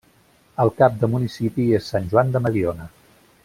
[0.63, 2.93] El cap de municipi és Sant Joan de Mediona.